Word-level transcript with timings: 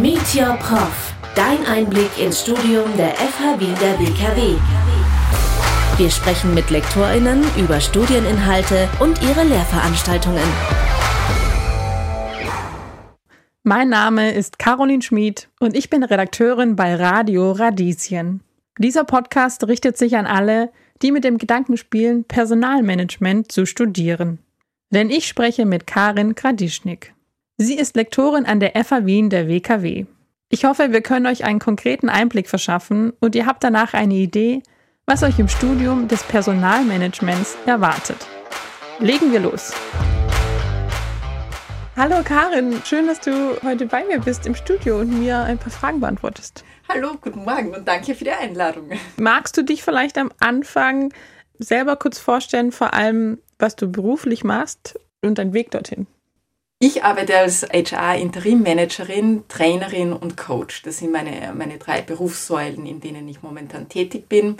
Meet 0.00 0.36
Your 0.36 0.54
Prof. 0.58 1.12
Dein 1.34 1.66
Einblick 1.66 2.16
ins 2.20 2.42
Studium 2.42 2.96
der 2.96 3.16
FH 3.16 3.58
Wien 3.58 3.74
der 3.80 3.98
WKW. 3.98 4.54
Wir 5.96 6.08
sprechen 6.08 6.54
mit 6.54 6.70
LektorInnen 6.70 7.42
über 7.56 7.80
Studieninhalte 7.80 8.88
und 9.00 9.20
ihre 9.22 9.42
Lehrveranstaltungen. 9.42 10.44
Mein 13.64 13.88
Name 13.88 14.30
ist 14.30 14.60
Caroline 14.60 15.02
Schmid 15.02 15.48
und 15.58 15.76
ich 15.76 15.90
bin 15.90 16.04
Redakteurin 16.04 16.76
bei 16.76 16.94
Radio 16.94 17.50
Radieschen. 17.50 18.42
Dieser 18.78 19.02
Podcast 19.02 19.66
richtet 19.66 19.98
sich 19.98 20.16
an 20.16 20.26
alle, 20.26 20.70
die 21.02 21.10
mit 21.10 21.24
dem 21.24 21.38
Gedanken 21.38 21.76
spielen, 21.76 22.22
Personalmanagement 22.22 23.50
zu 23.50 23.66
studieren. 23.66 24.38
Denn 24.90 25.10
ich 25.10 25.26
spreche 25.26 25.66
mit 25.66 25.88
Karin 25.88 26.36
Gradischnik. 26.36 27.14
Sie 27.60 27.74
ist 27.74 27.96
Lektorin 27.96 28.46
an 28.46 28.60
der 28.60 28.84
FA 28.84 29.04
Wien 29.04 29.30
der 29.30 29.48
WKW. 29.48 30.06
Ich 30.48 30.64
hoffe, 30.64 30.92
wir 30.92 31.00
können 31.00 31.26
euch 31.26 31.42
einen 31.42 31.58
konkreten 31.58 32.08
Einblick 32.08 32.48
verschaffen 32.48 33.12
und 33.18 33.34
ihr 33.34 33.46
habt 33.46 33.64
danach 33.64 33.94
eine 33.94 34.14
Idee, 34.14 34.62
was 35.06 35.24
euch 35.24 35.40
im 35.40 35.48
Studium 35.48 36.06
des 36.06 36.22
Personalmanagements 36.22 37.56
erwartet. 37.66 38.28
Legen 39.00 39.32
wir 39.32 39.40
los! 39.40 39.72
Hallo 41.96 42.22
Karin, 42.22 42.80
schön, 42.84 43.08
dass 43.08 43.18
du 43.18 43.60
heute 43.64 43.86
bei 43.86 44.04
mir 44.04 44.20
bist 44.20 44.46
im 44.46 44.54
Studio 44.54 45.00
und 45.00 45.18
mir 45.18 45.40
ein 45.40 45.58
paar 45.58 45.72
Fragen 45.72 45.98
beantwortest. 45.98 46.64
Hallo, 46.88 47.16
guten 47.20 47.42
Morgen 47.42 47.74
und 47.74 47.88
danke 47.88 48.14
für 48.14 48.22
die 48.22 48.30
Einladung. 48.30 48.90
Magst 49.16 49.56
du 49.56 49.64
dich 49.64 49.82
vielleicht 49.82 50.16
am 50.16 50.30
Anfang 50.38 51.12
selber 51.58 51.96
kurz 51.96 52.20
vorstellen, 52.20 52.70
vor 52.70 52.94
allem 52.94 53.40
was 53.58 53.74
du 53.74 53.90
beruflich 53.90 54.44
machst 54.44 54.96
und 55.22 55.38
dein 55.38 55.54
Weg 55.54 55.72
dorthin? 55.72 56.06
Ich 56.80 57.02
arbeite 57.02 57.36
als 57.36 57.64
HR-Interim-Managerin, 57.64 59.48
Trainerin 59.48 60.12
und 60.12 60.36
Coach. 60.36 60.82
Das 60.82 60.98
sind 60.98 61.10
meine, 61.10 61.52
meine 61.52 61.76
drei 61.76 62.02
Berufssäulen, 62.02 62.86
in 62.86 63.00
denen 63.00 63.26
ich 63.26 63.42
momentan 63.42 63.88
tätig 63.88 64.28
bin. 64.28 64.58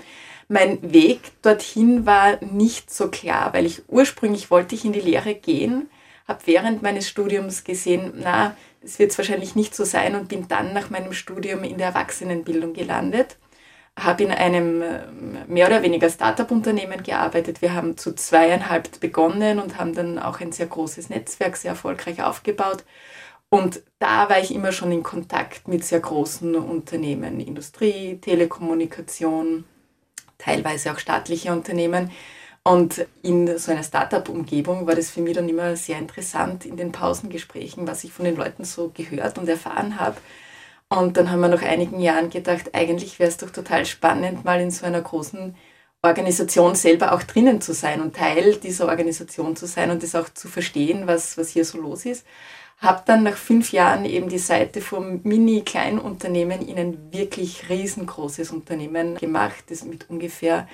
Mein 0.49 0.79
Weg 0.91 1.21
dorthin 1.41 2.05
war 2.05 2.43
nicht 2.43 2.93
so 2.93 3.07
klar, 3.07 3.53
weil 3.53 3.65
ich 3.65 3.83
ursprünglich 3.87 4.51
wollte 4.51 4.75
ich 4.75 4.83
in 4.83 4.91
die 4.91 4.99
Lehre 4.99 5.33
gehen, 5.33 5.89
habe 6.27 6.41
während 6.43 6.81
meines 6.81 7.07
Studiums 7.07 7.63
gesehen, 7.63 8.11
na, 8.17 8.53
es 8.81 8.99
wird 8.99 9.17
wahrscheinlich 9.17 9.55
nicht 9.55 9.73
so 9.73 9.85
sein 9.85 10.15
und 10.15 10.27
bin 10.27 10.49
dann 10.49 10.73
nach 10.73 10.89
meinem 10.89 11.13
Studium 11.13 11.63
in 11.63 11.77
der 11.77 11.87
Erwachsenenbildung 11.87 12.73
gelandet. 12.73 13.37
Habe 13.99 14.23
in 14.23 14.31
einem 14.31 14.81
äh, 14.81 14.99
mehr 15.47 15.67
oder 15.67 15.81
weniger 15.81 16.09
Startup-Unternehmen 16.09 17.03
gearbeitet. 17.03 17.61
Wir 17.61 17.73
haben 17.73 17.97
zu 17.97 18.13
zweieinhalb 18.13 18.99
begonnen 18.99 19.59
und 19.59 19.77
haben 19.77 19.93
dann 19.93 20.19
auch 20.19 20.39
ein 20.39 20.51
sehr 20.51 20.67
großes 20.67 21.09
Netzwerk 21.09 21.57
sehr 21.57 21.71
erfolgreich 21.71 22.21
aufgebaut. 22.23 22.83
Und 23.49 23.81
da 23.97 24.29
war 24.29 24.39
ich 24.39 24.53
immer 24.53 24.71
schon 24.71 24.91
in 24.91 25.03
Kontakt 25.03 25.67
mit 25.67 25.83
sehr 25.83 25.99
großen 25.99 26.55
Unternehmen, 26.55 27.39
Industrie, 27.39 28.17
Telekommunikation, 28.21 29.65
teilweise 30.37 30.91
auch 30.91 30.99
staatliche 30.99 31.51
Unternehmen. 31.51 32.11
Und 32.63 33.07
in 33.23 33.57
so 33.57 33.71
einer 33.71 33.83
Startup-Umgebung 33.83 34.85
war 34.85 34.95
das 34.95 35.09
für 35.09 35.21
mich 35.21 35.35
dann 35.35 35.49
immer 35.49 35.75
sehr 35.75 35.97
interessant 35.97 36.65
in 36.65 36.77
den 36.77 36.91
Pausengesprächen, 36.91 37.87
was 37.87 38.03
ich 38.03 38.11
von 38.11 38.25
den 38.25 38.35
Leuten 38.35 38.63
so 38.63 38.91
gehört 38.93 39.39
und 39.39 39.49
erfahren 39.49 39.99
habe. 39.99 40.17
Und 40.89 41.17
dann 41.17 41.29
haben 41.29 41.41
wir 41.41 41.49
nach 41.49 41.61
einigen 41.61 41.99
Jahren 41.99 42.29
gedacht, 42.31 42.73
eigentlich 42.73 43.19
wäre 43.19 43.29
es 43.29 43.37
doch 43.37 43.51
total 43.51 43.85
spannend, 43.85 44.43
mal 44.43 44.59
in 44.59 44.71
so 44.71 44.85
einer 44.85 45.01
großen 45.01 45.55
Organisation 46.01 46.75
selber 46.75 47.11
auch 47.13 47.21
drinnen 47.23 47.61
zu 47.61 47.73
sein 47.73 48.01
und 48.01 48.15
Teil 48.15 48.55
dieser 48.55 48.87
Organisation 48.87 49.55
zu 49.55 49.67
sein 49.67 49.91
und 49.91 50.01
das 50.01 50.15
auch 50.15 50.29
zu 50.29 50.47
verstehen, 50.47 51.05
was, 51.07 51.37
was 51.37 51.49
hier 51.49 51.65
so 51.65 51.79
los 51.79 52.05
ist. 52.05 52.25
Habe 52.79 53.03
dann 53.05 53.23
nach 53.23 53.35
fünf 53.35 53.71
Jahren 53.71 54.05
eben 54.05 54.29
die 54.29 54.39
Seite 54.39 54.81
vom 54.81 55.21
Mini-Kleinunternehmen 55.23 56.67
in 56.67 56.79
ein 56.79 57.13
wirklich 57.13 57.69
riesengroßes 57.69 58.51
Unternehmen 58.51 59.15
gemacht, 59.17 59.65
das 59.69 59.83
mit 59.83 60.09
ungefähr 60.09 60.67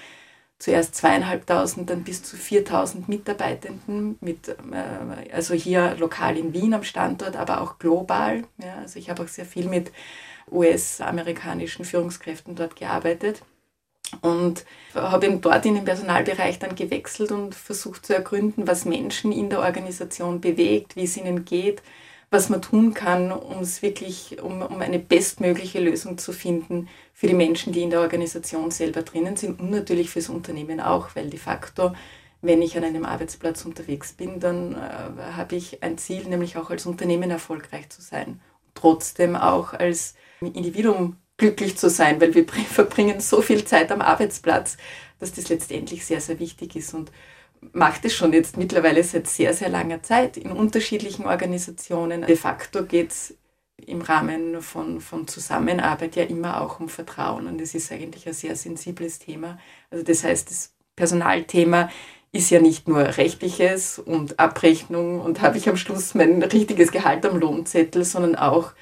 zuerst 0.59 0.95
zweieinhalbtausend, 0.95 1.89
dann 1.89 2.03
bis 2.03 2.23
zu 2.23 2.37
4000 2.37 3.09
Mitarbeitenden, 3.09 4.17
mit, 4.21 4.47
äh, 4.47 5.33
also 5.33 5.53
hier 5.53 5.95
lokal 5.97 6.37
in 6.37 6.53
Wien 6.53 6.73
am 6.73 6.83
Standort, 6.83 7.35
aber 7.35 7.61
auch 7.61 7.77
global. 7.77 8.43
Ja, 8.57 8.77
also 8.77 8.99
ich 8.99 9.09
habe 9.09 9.23
auch 9.23 9.27
sehr 9.27 9.45
viel 9.45 9.67
mit 9.67 9.91
US-amerikanischen 10.51 11.85
Führungskräften 11.85 12.55
dort 12.55 12.75
gearbeitet 12.75 13.41
und 14.21 14.65
habe 14.93 15.25
eben 15.25 15.41
dort 15.41 15.65
in 15.65 15.75
den 15.75 15.85
Personalbereich 15.85 16.59
dann 16.59 16.75
gewechselt 16.75 17.31
und 17.31 17.55
versucht 17.55 18.05
zu 18.05 18.13
ergründen, 18.13 18.67
was 18.67 18.85
Menschen 18.85 19.31
in 19.31 19.49
der 19.49 19.59
Organisation 19.59 20.41
bewegt, 20.41 20.95
wie 20.95 21.03
es 21.03 21.17
ihnen 21.17 21.43
geht, 21.43 21.81
was 22.29 22.49
man 22.49 22.61
tun 22.61 22.93
kann, 22.93 23.31
um 23.31 23.59
es 23.59 23.81
wirklich, 23.81 24.41
um, 24.41 24.61
um 24.61 24.81
eine 24.81 24.99
bestmögliche 24.99 25.79
Lösung 25.79 26.17
zu 26.17 26.33
finden 26.33 26.87
für 27.13 27.27
die 27.27 27.33
Menschen, 27.33 27.71
die 27.71 27.81
in 27.81 27.89
der 27.89 28.01
Organisation 28.01 28.71
selber 28.71 29.03
drinnen 29.03 29.37
sind 29.37 29.59
und 29.59 29.71
natürlich 29.71 30.09
fürs 30.09 30.29
Unternehmen 30.29 30.79
auch, 30.79 31.15
weil 31.15 31.29
de 31.29 31.39
facto, 31.39 31.93
wenn 32.41 32.61
ich 32.61 32.77
an 32.77 32.83
einem 32.83 33.05
Arbeitsplatz 33.05 33.65
unterwegs 33.65 34.13
bin, 34.13 34.39
dann 34.39 34.73
äh, 34.73 35.33
habe 35.33 35.55
ich 35.55 35.81
ein 35.81 35.97
Ziel, 35.97 36.25
nämlich 36.25 36.57
auch 36.57 36.69
als 36.69 36.85
Unternehmen 36.85 37.31
erfolgreich 37.31 37.89
zu 37.89 38.01
sein. 38.01 38.41
Trotzdem 38.73 39.35
auch 39.35 39.73
als 39.73 40.15
Individuum 40.41 41.17
glücklich 41.37 41.77
zu 41.77 41.89
sein, 41.89 42.19
weil 42.21 42.33
wir 42.33 42.45
verbringen 42.69 43.19
so 43.19 43.41
viel 43.41 43.65
Zeit 43.65 43.91
am 43.91 44.01
Arbeitsplatz, 44.01 44.77
dass 45.19 45.33
das 45.33 45.49
letztendlich 45.49 46.05
sehr, 46.05 46.21
sehr 46.21 46.39
wichtig 46.39 46.75
ist. 46.75 46.93
Und 46.93 47.11
macht 47.73 48.05
es 48.05 48.13
schon 48.13 48.33
jetzt 48.33 48.57
mittlerweile 48.57 49.03
seit 49.03 49.27
sehr, 49.27 49.53
sehr 49.53 49.69
langer 49.69 50.03
Zeit 50.03 50.37
in 50.37 50.51
unterschiedlichen 50.51 51.25
Organisationen. 51.25 52.25
De 52.25 52.35
facto 52.35 52.85
geht 52.85 53.11
es 53.11 53.35
im 53.77 54.01
Rahmen 54.01 54.61
von, 54.61 55.01
von 55.01 55.27
Zusammenarbeit 55.27 56.15
ja 56.15 56.23
immer 56.23 56.61
auch 56.61 56.79
um 56.79 56.89
Vertrauen 56.89 57.47
und 57.47 57.59
es 57.61 57.75
ist 57.75 57.91
eigentlich 57.91 58.27
ein 58.27 58.33
sehr 58.33 58.55
sensibles 58.55 59.19
Thema. 59.19 59.59
Also 59.91 60.03
das 60.03 60.23
heißt, 60.23 60.49
das 60.49 60.73
Personalthema 60.95 61.89
ist 62.31 62.49
ja 62.49 62.59
nicht 62.59 62.87
nur 62.87 62.99
rechtliches 62.99 63.99
und 63.99 64.39
Abrechnung 64.39 65.21
und 65.21 65.41
habe 65.41 65.57
ich 65.57 65.69
am 65.69 65.77
Schluss 65.77 66.15
mein 66.15 66.41
richtiges 66.43 66.91
Gehalt 66.91 67.25
am 67.25 67.37
Lohnzettel, 67.37 68.03
sondern 68.03 68.35
auch, 68.35 68.73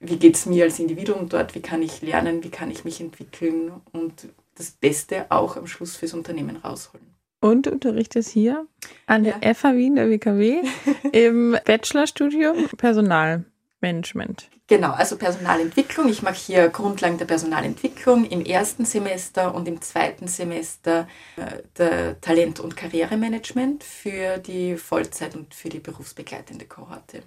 wie 0.00 0.16
geht 0.16 0.36
es 0.36 0.46
mir 0.46 0.64
als 0.64 0.78
Individuum 0.78 1.28
dort, 1.28 1.54
wie 1.54 1.62
kann 1.62 1.82
ich 1.82 2.02
lernen, 2.02 2.42
wie 2.42 2.50
kann 2.50 2.70
ich 2.70 2.84
mich 2.84 3.00
entwickeln 3.00 3.72
und 3.92 4.28
das 4.56 4.70
Beste 4.70 5.26
auch 5.30 5.56
am 5.56 5.66
Schluss 5.66 5.96
fürs 5.96 6.14
Unternehmen 6.14 6.56
rausholen. 6.56 7.17
Und 7.40 7.68
unterrichtest 7.68 8.30
hier 8.30 8.66
an 9.06 9.24
der 9.24 9.36
ja. 9.42 9.54
FH 9.54 9.74
Wien, 9.74 9.94
der 9.96 10.10
WKW, 10.10 10.62
im 11.12 11.56
Bachelorstudium 11.64 12.68
Personalmanagement. 12.76 14.48
Genau, 14.68 14.90
also 14.90 15.16
Personalentwicklung. 15.16 16.10
Ich 16.10 16.22
mache 16.22 16.34
hier 16.34 16.68
Grundlagen 16.68 17.16
der 17.16 17.24
Personalentwicklung 17.24 18.26
im 18.26 18.44
ersten 18.44 18.84
Semester 18.84 19.54
und 19.54 19.66
im 19.66 19.80
zweiten 19.80 20.28
Semester 20.28 21.08
äh, 21.36 21.62
der 21.78 22.20
Talent- 22.20 22.60
und 22.60 22.76
Karrieremanagement 22.76 23.82
für 23.82 24.36
die 24.36 24.76
Vollzeit- 24.76 25.34
und 25.36 25.54
für 25.54 25.70
die 25.70 25.78
berufsbegleitende 25.78 26.66
Kohorte. 26.66 27.22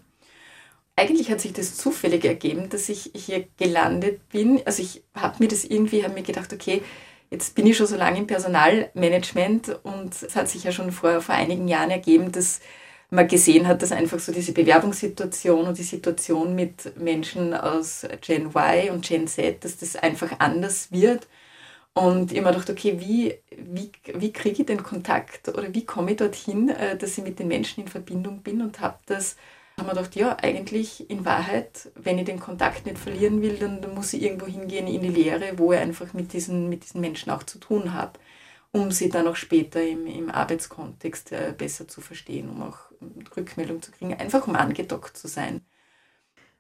Eigentlich 0.96 1.32
hat 1.32 1.42
sich 1.42 1.54
das 1.54 1.78
zufällig 1.78 2.26
ergeben, 2.26 2.70
dass 2.70 2.90
ich 2.90 3.10
hier 3.16 3.48
gelandet 3.58 4.30
bin. 4.30 4.62
Also 4.66 4.84
ich 4.84 5.02
habe 5.16 5.38
mir 5.40 5.48
das 5.48 5.64
irgendwie, 5.64 6.04
habe 6.04 6.14
mir 6.14 6.22
gedacht, 6.22 6.54
okay, 6.54 6.84
Jetzt 7.32 7.56
bin 7.56 7.66
ich 7.66 7.78
schon 7.78 7.88
so 7.88 7.96
lange 7.96 8.20
im 8.20 8.28
Personalmanagement 8.28 9.70
und 9.84 10.14
es 10.22 10.36
hat 10.36 10.50
sich 10.50 10.66
ja 10.66 10.72
schon 10.74 10.92
vor, 10.92 11.22
vor 11.22 11.36
einigen 11.36 11.68
Jahren 11.68 11.90
ergeben, 11.90 12.32
dass 12.32 12.60
man 13.10 13.28
gesehen 13.28 13.68
hat, 13.68 13.82
dass 13.82 13.92
einfach 13.94 14.20
so 14.20 14.34
diese 14.34 14.52
Bewerbungssituation 14.54 15.68
und 15.68 15.78
die 15.78 15.84
Situation 15.84 16.56
mit 16.56 16.98
Menschen 16.98 17.54
aus 17.54 18.06
Gen 18.22 18.48
Y 18.48 18.90
und 18.92 19.06
Gen 19.08 19.28
Z, 19.28 19.64
dass 19.64 19.78
das 19.78 19.96
einfach 19.96 20.40
anders 20.40 20.92
wird. 20.92 21.28
Und 21.94 22.32
ich 22.32 22.40
habe 22.40 22.48
mir 22.50 22.54
gedacht, 22.54 22.70
okay, 22.72 23.00
wie, 23.02 23.36
wie, 23.58 23.92
wie 24.16 24.34
kriege 24.34 24.62
ich 24.62 24.68
den 24.68 24.84
Kontakt 24.84 25.50
oder 25.50 25.74
wie 25.74 25.86
komme 25.86 26.12
ich 26.12 26.18
dorthin, 26.18 26.70
äh, 26.70 26.98
dass 26.98 27.18
ich 27.18 27.24
mit 27.24 27.40
den 27.40 27.48
Menschen 27.50 27.84
in 27.84 27.90
Verbindung 27.90 28.44
bin 28.44 28.62
und 28.62 28.80
habe 28.82 29.00
das 29.08 29.38
haben 29.82 29.88
wir 29.88 29.96
gedacht, 29.96 30.16
ja, 30.16 30.38
eigentlich 30.42 31.10
in 31.10 31.26
Wahrheit, 31.26 31.92
wenn 31.96 32.20
ich 32.20 32.26
den 32.26 32.40
Kontakt 32.40 32.86
nicht 32.86 33.00
verlieren 33.00 33.42
will, 33.42 33.58
dann, 33.58 33.82
dann 33.82 33.96
muss 33.96 34.14
ich 34.14 34.22
irgendwo 34.22 34.46
hingehen 34.46 34.88
in 34.88 35.02
die 35.02 35.10
Lehre, 35.10 35.58
wo 35.58 35.74
ich 35.74 35.80
einfach 35.80 36.14
mit 36.14 36.34
diesen, 36.34 36.70
mit 36.70 36.84
diesen 36.84 37.02
Menschen 37.02 37.32
auch 37.32 37.44
zu 37.44 37.58
tun 37.60 37.94
habe, 37.94 38.20
um 38.72 38.92
sie 38.92 39.10
dann 39.10 39.28
auch 39.28 39.36
später 39.36 39.84
im, 39.84 40.06
im 40.06 40.30
Arbeitskontext 40.30 41.32
äh, 41.32 41.54
besser 41.58 41.88
zu 41.88 42.00
verstehen, 42.00 42.50
um 42.50 42.62
auch 42.62 42.78
Rückmeldung 43.36 43.82
zu 43.82 43.92
kriegen, 43.92 44.14
einfach 44.14 44.48
um 44.48 44.56
angedockt 44.56 45.18
zu 45.18 45.28
sein. 45.28 45.62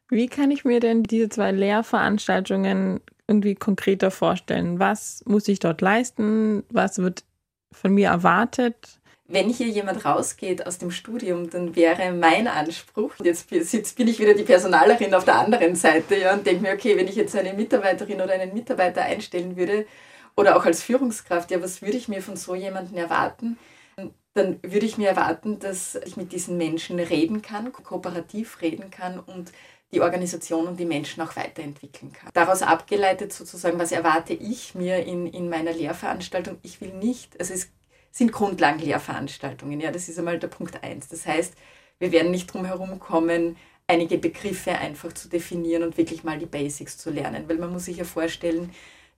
Wie 0.09 0.27
kann 0.27 0.51
ich 0.51 0.65
mir 0.65 0.79
denn 0.79 1.03
diese 1.03 1.29
zwei 1.29 1.51
Lehrveranstaltungen 1.51 2.99
irgendwie 3.27 3.55
konkreter 3.55 4.11
vorstellen? 4.11 4.79
Was 4.79 5.23
muss 5.25 5.47
ich 5.47 5.59
dort 5.59 5.79
leisten? 5.79 6.63
Was 6.69 6.97
wird 6.97 7.23
von 7.71 7.93
mir 7.93 8.09
erwartet? 8.09 8.99
Wenn 9.31 9.49
hier 9.49 9.67
jemand 9.67 10.05
rausgeht 10.05 10.65
aus 10.65 10.77
dem 10.77 10.91
Studium, 10.91 11.49
dann 11.49 11.75
wäre 11.75 12.11
mein 12.13 12.47
Anspruch, 12.47 13.13
jetzt, 13.23 13.51
jetzt 13.51 13.95
bin 13.95 14.07
ich 14.07 14.19
wieder 14.19 14.33
die 14.33 14.43
Personalerin 14.43 15.13
auf 15.13 15.25
der 15.25 15.35
anderen 15.35 15.75
Seite 15.75 16.17
ja, 16.17 16.33
und 16.33 16.45
denke 16.45 16.61
mir, 16.61 16.73
okay, 16.73 16.97
wenn 16.97 17.07
ich 17.07 17.15
jetzt 17.15 17.35
eine 17.35 17.53
Mitarbeiterin 17.53 18.21
oder 18.21 18.33
einen 18.33 18.53
Mitarbeiter 18.53 19.01
einstellen 19.01 19.57
würde 19.57 19.85
oder 20.35 20.55
auch 20.55 20.65
als 20.65 20.83
Führungskraft, 20.83 21.51
ja, 21.51 21.61
was 21.61 21.81
würde 21.81 21.97
ich 21.97 22.07
mir 22.07 22.21
von 22.21 22.35
so 22.35 22.55
jemandem 22.55 22.97
erwarten? 22.97 23.57
dann 24.33 24.59
würde 24.63 24.85
ich 24.85 24.97
mir 24.97 25.09
erwarten, 25.09 25.59
dass 25.59 25.95
ich 26.05 26.15
mit 26.15 26.31
diesen 26.31 26.57
Menschen 26.57 26.99
reden 26.99 27.41
kann, 27.41 27.73
kooperativ 27.73 28.61
reden 28.61 28.89
kann 28.89 29.19
und 29.19 29.51
die 29.93 29.99
Organisation 29.99 30.67
und 30.67 30.79
die 30.79 30.85
Menschen 30.85 31.21
auch 31.21 31.35
weiterentwickeln 31.35 32.13
kann. 32.13 32.29
Daraus 32.33 32.61
abgeleitet 32.61 33.33
sozusagen, 33.33 33.77
was 33.77 33.91
erwarte 33.91 34.33
ich 34.33 34.73
mir 34.73 35.05
in, 35.05 35.27
in 35.27 35.49
meiner 35.49 35.73
Lehrveranstaltung? 35.73 36.57
Ich 36.61 36.79
will 36.79 36.93
nicht, 36.93 37.37
also 37.39 37.53
es 37.53 37.69
sind 38.11 38.31
Grundlagenlehrveranstaltungen, 38.31 39.79
ja, 39.79 39.91
das 39.91 40.09
ist 40.09 40.19
einmal 40.19 40.39
der 40.39 40.47
Punkt 40.47 40.83
eins. 40.83 41.07
Das 41.07 41.25
heißt, 41.25 41.53
wir 41.99 42.11
werden 42.11 42.31
nicht 42.31 42.53
drum 42.53 42.65
herum 42.65 42.99
kommen, 42.99 43.55
einige 43.87 44.17
Begriffe 44.17 44.71
einfach 44.71 45.13
zu 45.13 45.29
definieren 45.29 45.83
und 45.83 45.97
wirklich 45.97 46.23
mal 46.23 46.39
die 46.39 46.45
Basics 46.45 46.97
zu 46.97 47.09
lernen, 47.09 47.43
weil 47.47 47.57
man 47.57 47.71
muss 47.71 47.85
sich 47.85 47.97
ja 47.97 48.03
vorstellen, 48.03 48.71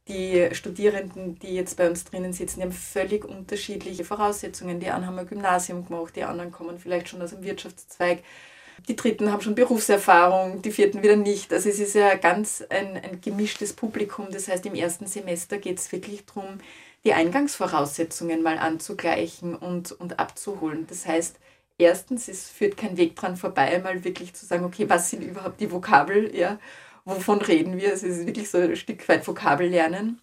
die 0.07 0.50
Studierenden, 0.51 1.40
die 1.40 1.56
jetzt 1.56 1.78
bei 1.78 1.90
uns 1.90 2.04
drinnen 2.04 2.34
sitzen, 2.34 2.60
die 2.60 2.66
haben 2.66 2.74
völlig 2.74 3.24
unterschiedliche 3.24 4.04
Voraussetzungen. 4.04 4.80
Die 4.80 4.90
einen 4.90 5.07
haben 5.07 5.18
ein 5.18 5.28
Gymnasium 5.28 5.86
gemacht, 5.86 6.16
die 6.16 6.24
anderen 6.24 6.51
kommen 6.51 6.78
vielleicht 6.78 7.07
schon 7.07 7.22
aus 7.22 7.30
dem 7.30 7.44
Wirtschaftszweig. 7.44 8.19
Die 8.90 8.95
Dritten 8.98 9.31
haben 9.31 9.42
schon 9.42 9.56
Berufserfahrung, 9.56 10.62
die 10.62 10.72
Vierten 10.72 11.04
wieder 11.04 11.16
nicht. 11.16 11.54
Also 11.54 11.69
es 11.69 11.80
ist 11.80 11.95
ja 11.95 12.16
ganz 12.16 12.63
ein, 12.69 12.98
ein 12.98 13.22
gemischtes 13.22 13.72
Publikum. 13.72 14.28
Das 14.31 14.50
heißt, 14.50 14.66
im 14.66 14.75
ersten 14.75 15.07
Semester 15.07 15.57
geht 15.57 15.78
es 15.78 15.92
wirklich 15.92 16.25
darum, 16.25 16.60
die 17.06 17.14
Eingangsvoraussetzungen 17.14 18.44
mal 18.44 18.58
anzugleichen 18.58 19.56
und, 19.56 19.92
und 19.92 20.20
abzuholen. 20.20 20.88
Das 20.88 21.06
heißt, 21.06 21.38
erstens, 21.78 22.28
es 22.28 22.50
führt 22.50 22.78
kein 22.78 22.98
Weg 22.98 23.16
dran 23.16 23.36
vorbei, 23.36 23.80
mal 23.80 24.04
wirklich 24.04 24.34
zu 24.34 24.46
sagen, 24.46 24.64
okay, 24.64 24.90
was 24.90 25.10
sind 25.10 25.24
überhaupt 25.24 25.60
die 25.60 25.72
Vokabel, 25.72 26.36
ja, 26.36 26.60
wovon 27.06 27.42
reden 27.42 27.78
wir? 27.78 27.94
Es 27.94 28.04
ist 28.04 28.26
wirklich 28.26 28.50
so 28.50 28.60
ein 28.60 28.76
Stück 28.76 29.08
weit 29.10 29.28
Vokabel 29.28 29.68
lernen. 29.68 30.22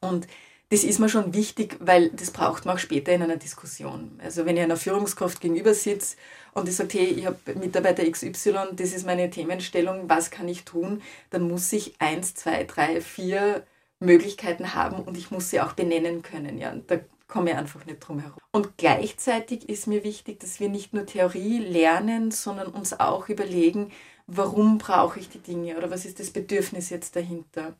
Und 0.00 0.26
das 0.70 0.84
ist 0.84 0.98
mir 0.98 1.10
schon 1.10 1.34
wichtig, 1.34 1.76
weil 1.80 2.08
das 2.10 2.30
braucht 2.30 2.64
man 2.64 2.76
auch 2.76 2.78
später 2.78 3.12
in 3.12 3.22
einer 3.22 3.36
Diskussion. 3.36 4.18
Also 4.22 4.46
wenn 4.46 4.56
ich 4.56 4.62
einer 4.62 4.78
Führungskraft 4.78 5.40
gegenüber 5.40 5.74
sitze 5.74 6.16
und 6.54 6.66
ich 6.66 6.76
sage, 6.76 6.98
hey, 6.98 7.06
ich 7.08 7.26
habe 7.26 7.36
Mitarbeiter 7.56 8.10
XY, 8.10 8.68
das 8.72 8.94
ist 8.94 9.04
meine 9.06 9.28
Themenstellung, 9.28 10.08
was 10.08 10.30
kann 10.30 10.48
ich 10.48 10.64
tun, 10.64 11.02
dann 11.28 11.42
muss 11.46 11.70
ich 11.74 11.94
eins, 11.98 12.34
zwei, 12.34 12.64
drei, 12.64 13.02
vier 13.02 13.66
Möglichkeiten 14.02 14.74
haben 14.74 15.02
und 15.02 15.16
ich 15.16 15.30
muss 15.30 15.50
sie 15.50 15.60
auch 15.60 15.72
benennen 15.72 16.22
können. 16.22 16.58
Ja. 16.58 16.74
Da 16.86 17.00
komme 17.28 17.50
ich 17.50 17.56
einfach 17.56 17.86
nicht 17.86 18.00
drum 18.00 18.20
herum. 18.20 18.38
Und 18.52 18.76
gleichzeitig 18.76 19.68
ist 19.68 19.86
mir 19.86 20.04
wichtig, 20.04 20.40
dass 20.40 20.60
wir 20.60 20.68
nicht 20.68 20.92
nur 20.92 21.06
Theorie 21.06 21.58
lernen, 21.58 22.30
sondern 22.30 22.68
uns 22.68 22.98
auch 22.98 23.28
überlegen, 23.28 23.90
warum 24.26 24.78
brauche 24.78 25.18
ich 25.18 25.28
die 25.28 25.38
Dinge 25.38 25.76
oder 25.76 25.90
was 25.90 26.04
ist 26.04 26.20
das 26.20 26.30
Bedürfnis 26.30 26.90
jetzt 26.90 27.16
dahinter. 27.16 27.74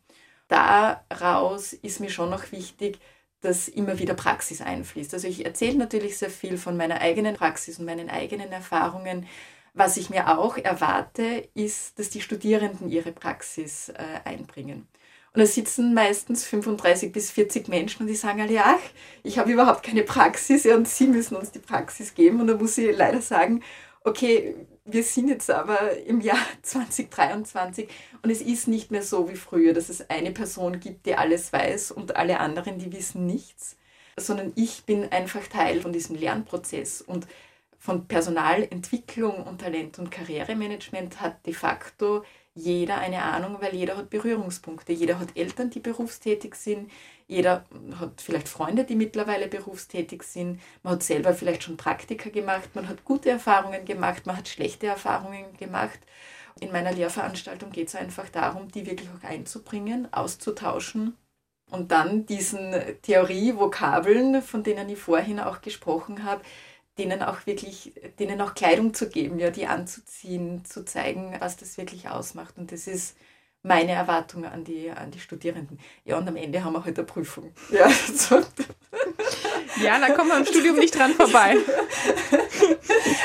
Daraus 0.49 1.73
ist 1.73 2.01
mir 2.01 2.11
schon 2.11 2.31
noch 2.31 2.53
wichtig, 2.53 2.99
dass 3.41 3.69
immer 3.69 3.99
wieder 3.99 4.15
Praxis 4.15 4.61
einfließt. 4.61 5.13
Also 5.15 5.29
ich 5.29 5.45
erzähle 5.45 5.77
natürlich 5.77 6.17
sehr 6.17 6.31
viel 6.31 6.57
von 6.57 6.77
meiner 6.77 7.01
eigenen 7.01 7.35
Praxis 7.35 7.79
und 7.79 7.85
meinen 7.85 8.09
eigenen 8.09 8.53
Erfahrungen. 8.53 9.27
Was 9.75 9.97
ich 9.97 10.11
mir 10.11 10.39
auch 10.39 10.57
erwarte, 10.57 11.49
ist, 11.55 11.99
dass 11.99 12.11
die 12.11 12.21
Studierenden 12.21 12.91
ihre 12.91 13.13
Praxis 13.13 13.89
äh, 13.91 14.21
einbringen. 14.25 14.87
Und 15.35 15.41
da 15.41 15.47
sitzen 15.47 15.95
meistens 15.95 16.45
35 16.45 17.11
bis 17.11 17.31
40 17.31 17.69
Menschen 17.69 18.03
und 18.03 18.07
die 18.09 18.15
sagen 18.15 18.43
alle, 18.43 18.65
ach, 18.65 18.81
ich 19.23 19.39
habe 19.39 19.51
überhaupt 19.51 19.83
keine 19.83 20.03
Praxis 20.03 20.67
und 20.67 20.87
sie 20.87 21.07
müssen 21.07 21.37
uns 21.37 21.51
die 21.51 21.59
Praxis 21.59 22.15
geben. 22.15 22.41
Und 22.41 22.49
da 22.49 22.57
muss 22.57 22.77
ich 22.77 22.95
leider 22.95 23.23
sagen, 23.23 23.63
okay, 24.05 24.55
wir 24.85 25.03
sind 25.03 25.29
jetzt 25.29 25.51
aber 25.51 25.97
im 26.07 26.21
Jahr 26.21 26.39
2023 26.63 27.89
und 28.23 28.31
es 28.31 28.43
ist 28.43 28.69
nicht 28.69 28.91
mehr 28.91 29.03
so 29.03 29.31
wie 29.31 29.37
früher, 29.37 29.73
dass 29.73 29.89
es 29.89 30.09
eine 30.11 30.33
Person 30.33 30.81
gibt, 30.81 31.07
die 31.07 31.15
alles 31.15 31.53
weiß 31.53 31.93
und 31.93 32.17
alle 32.17 32.41
anderen, 32.41 32.79
die 32.79 32.93
wissen 32.93 33.27
nichts, 33.27 33.77
sondern 34.19 34.53
ich 34.55 34.85
bin 34.85 35.11
einfach 35.13 35.47
Teil 35.47 35.81
von 35.81 35.93
diesem 35.93 36.17
Lernprozess 36.17 37.01
und 37.01 37.27
von 37.79 38.07
Personalentwicklung 38.07 39.43
und 39.43 39.61
Talent- 39.61 39.99
und 39.99 40.11
Karrieremanagement 40.11 41.21
hat 41.21 41.45
de 41.47 41.53
facto 41.53 42.23
jeder 42.55 42.99
eine 42.99 43.23
Ahnung, 43.23 43.57
weil 43.61 43.75
jeder 43.75 43.97
hat 43.97 44.11
Berührungspunkte. 44.11 44.93
Jeder 44.93 45.19
hat 45.19 45.37
Eltern, 45.37 45.71
die 45.71 45.81
berufstätig 45.81 46.55
sind. 46.55 46.91
Jeder 47.27 47.65
hat 47.99 48.21
vielleicht 48.21 48.49
Freunde, 48.49 48.85
die 48.85 48.95
mittlerweile 48.95 49.49
berufstätig 49.49 50.23
sind. 50.23 50.61
Man 50.83 50.95
hat 50.95 51.03
selber 51.03 51.33
vielleicht 51.33 51.63
schon 51.63 51.79
Praktika 51.79 52.29
gemacht. 52.29 52.71
Man 52.75 52.89
hat 52.89 53.05
gute 53.05 53.31
Erfahrungen 53.31 53.85
gemacht. 53.87 54.27
Man 54.27 54.37
hat 54.37 54.49
schlechte 54.49 54.87
Erfahrungen 54.87 55.57
gemacht. 55.57 55.99
In 56.61 56.73
meiner 56.73 56.93
Lehrveranstaltung 56.93 57.71
geht 57.73 57.89
es 57.89 57.95
einfach 57.95 58.29
darum, 58.29 58.71
die 58.71 58.87
wirklich 58.87 59.09
auch 59.09 59.27
einzubringen, 59.27 60.13
auszutauschen 60.13 61.17
und 61.73 61.91
dann 61.91 62.27
diesen 62.27 62.75
Theorie-Vokabeln, 63.01 64.43
von 64.43 64.63
denen 64.63 64.91
ich 64.91 64.99
vorhin 64.99 65.41
auch 65.41 65.63
gesprochen 65.63 66.23
habe, 66.23 66.43
denen 66.99 67.23
auch 67.23 67.47
wirklich, 67.47 67.95
denen 68.19 68.41
auch 68.41 68.55
Kleidung 68.55 68.95
zu 68.95 69.09
geben, 69.09 69.39
ja, 69.39 69.51
die 69.51 69.67
anzuziehen, 69.67 70.65
zu 70.65 70.85
zeigen, 70.85 71.37
was 71.41 71.57
das 71.57 71.79
wirklich 71.79 72.09
ausmacht. 72.09 72.59
Und 72.59 72.73
das 72.73 72.87
ist 72.87 73.17
meine 73.63 73.93
Erwartung 73.93 74.45
an 74.45 74.65
die, 74.65 74.91
an 74.91 75.11
die 75.11 75.21
Studierenden. 75.21 75.79
Ja, 76.05 76.19
und 76.19 76.29
am 76.29 76.37
Ende 76.37 76.65
haben 76.65 76.75
wir 76.75 76.85
halt 76.85 76.99
eine 76.99 77.07
Prüfung. 77.07 77.53
Ja, 77.69 77.89
so. 78.15 78.43
Ja 79.83 79.99
da 79.99 80.11
kommen 80.11 80.31
wir 80.31 80.39
im 80.39 80.47
Studium 80.47 80.77
nicht 80.77 80.97
dran 80.97 81.13
vorbei. 81.15 81.57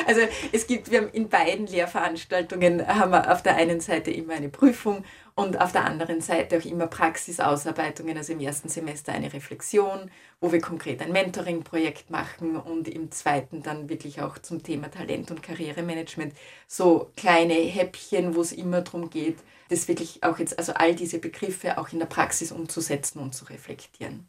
Also 0.06 0.22
es 0.52 0.68
gibt, 0.68 0.90
wir 0.90 1.00
haben 1.02 1.10
in 1.10 1.28
beiden 1.28 1.68
Lehrveranstaltungen 1.68 2.88
haben 2.88 3.12
wir 3.12 3.32
auf 3.32 3.44
der 3.44 3.56
einen 3.56 3.82
Seite 3.82 4.10
immer 4.10 4.34
eine 4.34 4.48
Prüfung 4.48 5.04
und 5.36 5.60
auf 5.60 5.72
der 5.72 5.86
anderen 5.86 6.22
Seite 6.22 6.58
auch 6.58 6.66
immer 6.66 6.88
Praxisausarbeitungen, 6.88 8.18
also 8.18 8.34
im 8.34 8.40
ersten 8.40 8.70
Semester 8.70 9.12
eine 9.12 9.34
Reflexion, 9.34 10.10
wo 10.40 10.52
wir 10.52 10.62
konkret 10.62 11.02
ein 11.02 11.12
Mentoring-Projekt 11.12 12.10
machen 12.10 12.56
und 12.56 12.88
im 12.88 13.12
zweiten 13.12 13.62
dann 13.62 13.90
wirklich 13.90 14.22
auch 14.22 14.40
zum 14.40 14.64
Thema 14.64 14.90
Talent- 14.90 15.30
und 15.30 15.44
Karrieremanagement 15.44 16.34
so 16.68 17.12
kleine 17.18 17.54
Häppchen, 17.54 18.36
wo 18.36 18.42
es 18.42 18.52
immer 18.52 18.82
darum 18.82 19.10
geht, 19.10 19.38
das 19.70 19.88
wirklich 19.88 20.24
auch 20.24 20.40
jetzt, 20.40 20.58
also 20.58 20.74
all 20.74 20.96
diese 20.96 21.20
Begriffe 21.20 21.78
auch 21.78 21.92
in 21.92 22.00
der 22.00 22.06
Praxis 22.08 22.52
umzusetzen 22.52 23.20
und 23.20 23.36
zu 23.36 23.46
reflektieren. 23.46 24.28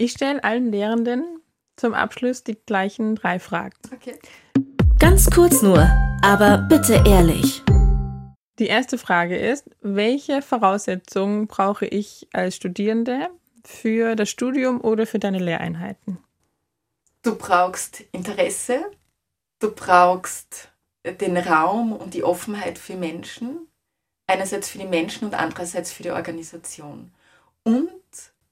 Ich 0.00 0.12
stelle 0.12 0.44
allen 0.44 0.70
Lehrenden 0.70 1.42
zum 1.74 1.92
Abschluss 1.92 2.44
die 2.44 2.54
gleichen 2.54 3.16
drei 3.16 3.40
Fragen. 3.40 3.74
Okay. 3.92 4.16
Ganz 5.00 5.28
kurz 5.28 5.60
nur, 5.60 5.90
aber 6.22 6.58
bitte 6.58 7.02
ehrlich. 7.04 7.64
Die 8.60 8.68
erste 8.68 8.96
Frage 8.96 9.36
ist, 9.36 9.68
welche 9.80 10.40
Voraussetzungen 10.40 11.48
brauche 11.48 11.84
ich 11.84 12.28
als 12.32 12.54
Studierende 12.54 13.28
für 13.64 14.14
das 14.14 14.30
Studium 14.30 14.80
oder 14.82 15.04
für 15.04 15.18
deine 15.18 15.40
Lehreinheiten? 15.40 16.18
Du 17.22 17.34
brauchst 17.34 18.04
Interesse, 18.12 18.84
du 19.58 19.72
brauchst 19.72 20.68
den 21.04 21.36
Raum 21.36 21.92
und 21.92 22.14
die 22.14 22.22
Offenheit 22.22 22.78
für 22.78 22.94
Menschen, 22.94 23.66
einerseits 24.28 24.68
für 24.68 24.78
die 24.78 24.86
Menschen 24.86 25.26
und 25.26 25.34
andererseits 25.34 25.90
für 25.90 26.04
die 26.04 26.12
Organisation. 26.12 27.10
Und 27.64 27.90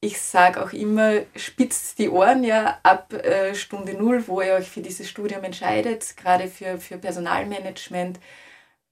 ich 0.00 0.20
sage 0.20 0.62
auch 0.62 0.72
immer, 0.72 1.22
spitzt 1.34 1.98
die 1.98 2.10
Ohren 2.10 2.44
ja 2.44 2.78
ab 2.82 3.12
äh, 3.12 3.54
Stunde 3.54 3.94
Null, 3.94 4.24
wo 4.26 4.40
ihr 4.40 4.54
euch 4.54 4.68
für 4.68 4.82
dieses 4.82 5.08
Studium 5.08 5.42
entscheidet, 5.44 6.16
gerade 6.16 6.48
für, 6.48 6.78
für 6.78 6.98
Personalmanagement 6.98 8.20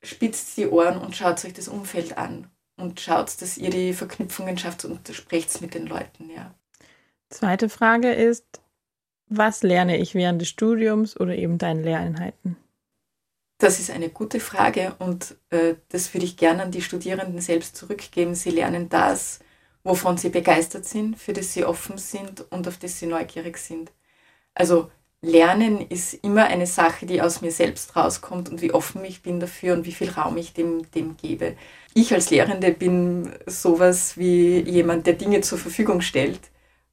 spitzt 0.03 0.57
die 0.57 0.69
Ohren 0.69 0.99
und 0.99 1.17
schaut 1.17 1.45
euch 1.45 1.55
das 1.55 1.69
Umfeld 1.69 2.19
an 2.19 2.51
und 2.77 3.01
schaut, 3.01 3.41
dass 3.41 3.57
ihr 3.57 3.71
die 3.71 3.93
Verknüpfungen 3.93 4.59
schafft 4.59 4.85
und 4.85 5.09
sprecht 5.09 5.61
mit 5.61 5.75
den 5.75 5.87
Leuten, 5.87 6.31
ja. 6.31 6.55
Zweite 7.31 7.69
Frage 7.69 8.13
ist, 8.13 8.61
was 9.29 9.63
lerne 9.63 9.99
ich 9.99 10.15
während 10.15 10.41
des 10.41 10.49
Studiums 10.49 11.19
oder 11.19 11.35
eben 11.35 11.59
deinen 11.59 11.83
Lehreinheiten? 11.83 12.57
Das 13.59 13.81
ist 13.81 13.91
eine 13.91 14.11
gute 14.11 14.41
Frage 14.41 14.95
und 14.99 15.37
äh, 15.51 15.75
das 15.89 16.13
würde 16.13 16.27
ich 16.27 16.37
gerne 16.37 16.63
an 16.63 16.71
die 16.71 16.83
Studierenden 16.83 17.41
selbst 17.41 17.77
zurückgeben. 17.77 18.35
Sie 18.35 18.51
lernen 18.51 18.89
das, 18.89 19.41
wovon 19.85 20.17
sie 20.17 20.31
begeistert 20.31 20.87
sind, 20.87 21.19
für 21.19 21.33
das 21.33 21.53
sie 21.53 21.65
offen 21.65 21.99
sind 21.99 22.45
und 22.51 22.67
auf 22.69 22.79
das 22.79 22.99
sie 22.99 23.07
neugierig 23.07 23.59
sind. 23.59 23.93
Also 24.55 24.91
Lernen 25.25 25.81
ist 25.89 26.15
immer 26.15 26.45
eine 26.47 26.67
Sache, 26.67 27.07
die 27.07 27.23
aus 27.23 27.41
mir 27.41 27.51
selbst 27.51 27.97
rauskommt 27.97 28.51
und 28.51 28.61
wie 28.63 28.73
offen 28.73 29.05
ich 29.05 29.23
bin 29.23 29.41
dafür 29.41 29.75
und 29.75 29.87
wie 29.87 29.93
viel 29.93 30.11
Raum 30.11 30.37
ich 30.37 30.53
dem, 30.53 30.91
dem 30.93 31.17
gebe. 31.17 31.57
Ich 31.95 32.13
als 32.13 32.31
Lehrende 32.31 32.73
bin 32.73 33.33
sowas 33.47 34.19
wie 34.19 34.61
jemand, 34.61 35.07
der 35.07 35.15
Dinge 35.15 35.41
zur 35.41 35.59
Verfügung 35.59 36.03
stellt 36.03 36.41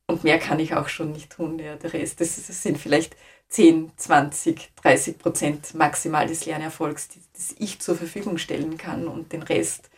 und 0.08 0.24
mehr 0.24 0.40
kann 0.40 0.60
ich 0.60 0.76
auch 0.76 0.88
schon 0.90 1.12
nicht 1.12 1.32
tun. 1.32 1.60
Ja, 1.60 1.76
der 1.76 1.94
Rest, 1.94 2.22
das, 2.22 2.36
das 2.48 2.64
sind 2.64 2.78
vielleicht 2.78 3.16
10, 3.50 3.92
20, 3.98 4.72
30 4.82 5.18
Prozent 5.20 5.74
maximal 5.76 6.26
des 6.28 6.46
Lernerfolgs, 6.46 7.10
das 7.34 7.56
ich 7.60 7.80
zur 7.80 7.96
Verfügung 7.98 8.38
stellen 8.38 8.78
kann 8.78 9.08
und 9.08 9.34
den 9.34 9.44
Rest, 9.44 9.90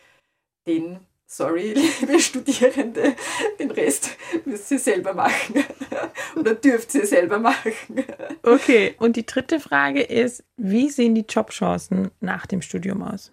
den 0.66 0.98
sorry, 1.36 1.74
liebe 2.00 2.20
Studierende, 2.20 3.14
den 3.58 3.70
Rest 3.70 4.10
müsst 4.44 4.70
ihr 4.70 4.78
selber 4.78 5.14
machen 5.14 5.64
oder 6.36 6.54
dürft 6.54 6.94
ihr 6.94 7.06
selber 7.06 7.38
machen. 7.38 7.74
Okay, 8.42 8.94
und 8.98 9.16
die 9.16 9.24
dritte 9.24 9.58
Frage 9.58 10.02
ist, 10.02 10.44
wie 10.58 10.90
sehen 10.90 11.14
die 11.14 11.24
Jobchancen 11.26 12.10
nach 12.20 12.44
dem 12.46 12.60
Studium 12.60 13.02
aus? 13.02 13.32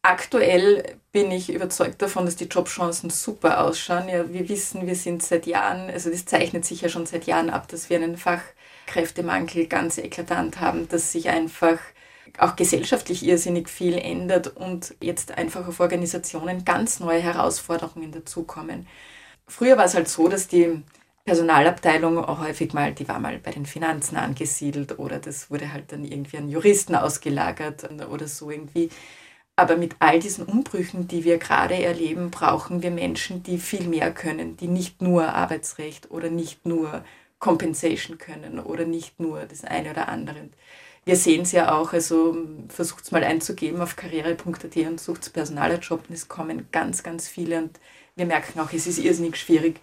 Aktuell 0.00 0.96
bin 1.12 1.30
ich 1.30 1.52
überzeugt 1.52 2.00
davon, 2.00 2.24
dass 2.24 2.36
die 2.36 2.46
Jobchancen 2.46 3.10
super 3.10 3.62
ausschauen. 3.62 4.08
Ja, 4.08 4.32
wir 4.32 4.48
wissen, 4.48 4.86
wir 4.86 4.96
sind 4.96 5.22
seit 5.22 5.46
Jahren, 5.46 5.90
also 5.90 6.10
das 6.10 6.24
zeichnet 6.24 6.64
sich 6.64 6.80
ja 6.80 6.88
schon 6.88 7.04
seit 7.04 7.26
Jahren 7.26 7.50
ab, 7.50 7.68
dass 7.68 7.90
wir 7.90 7.98
einen 7.98 8.16
Fach 8.16 8.40
Kräftemangel 8.86 9.66
ganz 9.66 9.98
eklatant 9.98 10.60
haben, 10.60 10.88
dass 10.88 11.12
sich 11.12 11.28
einfach 11.28 11.78
auch 12.38 12.56
gesellschaftlich 12.56 13.24
irrsinnig 13.24 13.68
viel 13.68 13.98
ändert 13.98 14.56
und 14.56 14.94
jetzt 15.00 15.36
einfach 15.38 15.66
auf 15.68 15.80
Organisationen 15.80 16.64
ganz 16.64 17.00
neue 17.00 17.20
Herausforderungen 17.20 18.12
dazukommen. 18.12 18.86
Früher 19.46 19.76
war 19.76 19.84
es 19.86 19.94
halt 19.94 20.08
so, 20.08 20.28
dass 20.28 20.48
die 20.48 20.82
Personalabteilung 21.24 22.18
auch 22.24 22.40
häufig 22.40 22.72
mal, 22.72 22.92
die 22.94 23.08
war 23.08 23.20
mal 23.20 23.38
bei 23.38 23.52
den 23.52 23.66
Finanzen 23.66 24.16
angesiedelt 24.16 24.98
oder 24.98 25.18
das 25.18 25.50
wurde 25.50 25.72
halt 25.72 25.92
dann 25.92 26.04
irgendwie 26.04 26.38
an 26.38 26.48
Juristen 26.48 26.94
ausgelagert 26.96 27.88
oder 28.10 28.26
so 28.26 28.50
irgendwie. 28.50 28.90
Aber 29.56 29.76
mit 29.76 29.96
all 30.00 30.18
diesen 30.18 30.46
Umbrüchen, 30.46 31.08
die 31.08 31.24
wir 31.24 31.38
gerade 31.38 31.74
erleben, 31.82 32.30
brauchen 32.30 32.82
wir 32.82 32.90
Menschen, 32.90 33.42
die 33.42 33.58
viel 33.58 33.86
mehr 33.86 34.12
können, 34.12 34.56
die 34.56 34.68
nicht 34.68 35.02
nur 35.02 35.28
Arbeitsrecht 35.34 36.10
oder 36.10 36.30
nicht 36.30 36.66
nur 36.66 37.04
Compensation 37.38 38.18
können 38.18 38.58
oder 38.60 38.84
nicht 38.86 39.20
nur 39.20 39.44
das 39.46 39.64
eine 39.64 39.90
oder 39.90 40.08
andere. 40.08 40.48
Wir 41.04 41.16
sehen 41.16 41.42
es 41.42 41.52
ja 41.52 41.72
auch, 41.72 41.92
also 41.92 42.36
versucht 42.68 43.04
es 43.04 43.10
mal 43.10 43.24
einzugeben 43.24 43.80
auf 43.80 43.96
karriere.at 43.96 44.76
und 44.76 45.00
sucht 45.00 45.32
Personalerjob 45.32 46.08
und 46.08 46.14
es 46.14 46.28
kommen 46.28 46.68
ganz, 46.70 47.02
ganz 47.02 47.26
viele 47.26 47.58
und 47.58 47.80
wir 48.14 48.26
merken 48.26 48.60
auch, 48.60 48.72
es 48.72 48.86
ist 48.86 48.98
irrsinnig 48.98 49.36
schwierig, 49.36 49.80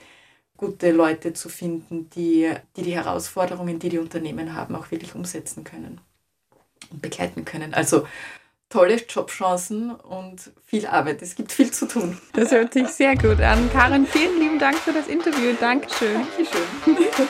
gute 0.55 0.91
Leute 0.91 1.33
zu 1.33 1.49
finden, 1.49 2.09
die, 2.11 2.51
die 2.75 2.83
die 2.83 2.95
Herausforderungen, 2.95 3.79
die 3.79 3.89
die 3.89 3.97
Unternehmen 3.97 4.53
haben, 4.55 4.75
auch 4.75 4.91
wirklich 4.91 5.15
umsetzen 5.15 5.63
können 5.63 5.99
und 6.91 7.01
begleiten 7.01 7.45
können. 7.45 7.73
Also 7.73 8.05
tolle 8.69 8.95
Jobchancen 8.95 9.91
und 9.91 10.51
viel 10.65 10.85
Arbeit. 10.85 11.21
Es 11.21 11.35
gibt 11.35 11.51
viel 11.51 11.71
zu 11.71 11.87
tun. 11.87 12.17
Das 12.33 12.51
hört 12.51 12.73
sich 12.73 12.87
sehr 12.87 13.15
gut 13.15 13.41
an. 13.41 13.69
Karin, 13.71 14.05
vielen 14.05 14.39
lieben 14.39 14.59
Dank 14.59 14.77
für 14.77 14.93
das 14.93 15.07
Interview. 15.07 15.53
Dankeschön. 15.59 16.21
Dankeschön. 16.85 17.27